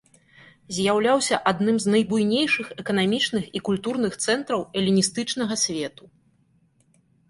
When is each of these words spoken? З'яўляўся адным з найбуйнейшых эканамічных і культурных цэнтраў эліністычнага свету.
З'яўляўся 0.77 1.39
адным 1.51 1.77
з 1.83 1.91
найбуйнейшых 1.97 2.73
эканамічных 2.85 3.43
і 3.61 3.63
культурных 3.71 4.13
цэнтраў 4.27 4.67
эліністычнага 4.85 5.65
свету. 5.69 6.03